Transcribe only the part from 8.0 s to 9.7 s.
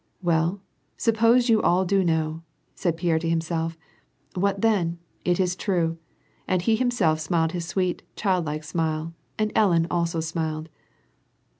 childlike smile, and